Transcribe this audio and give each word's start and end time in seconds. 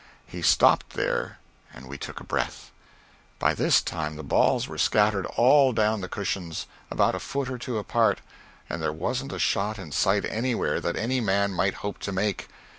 He 0.25 0.41
stopped 0.41 0.93
there, 0.93 1.37
and 1.71 1.87
we 1.87 1.95
took 1.99 2.19
a 2.19 2.23
breath. 2.23 2.71
By 3.37 3.53
this 3.53 3.83
time 3.83 4.15
the 4.15 4.23
balls 4.23 4.67
were 4.67 4.79
scattered 4.79 5.27
all 5.37 5.73
down 5.73 6.01
the 6.01 6.09
cushions, 6.09 6.65
about 6.89 7.13
a 7.13 7.19
foot 7.19 7.49
or 7.51 7.59
two 7.59 7.77
apart, 7.77 8.19
and 8.67 8.81
there 8.81 8.91
wasn't 8.91 9.31
a 9.31 9.37
shot 9.37 9.77
in 9.77 9.91
sight 9.91 10.25
anywhere 10.25 10.79
that 10.81 10.95
any 10.95 11.19
man 11.21 11.53
might 11.53 11.75
hope 11.85 11.99
to 11.99 12.11
make. 12.11 12.47